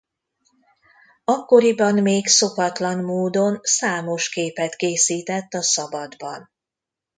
[1.23, 6.49] Akkoriban még szokatlan módon számos képet készített a szabadban.